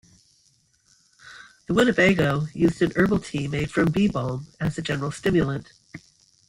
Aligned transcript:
The 1.67 1.75
Winnebago 1.75 2.47
used 2.55 2.81
an 2.81 2.91
herbal 2.95 3.19
tea 3.19 3.47
made 3.47 3.69
from 3.69 3.89
beebalm 3.93 4.47
as 4.59 4.75
a 4.79 4.81
general 4.81 5.11
stimulant. 5.11 5.73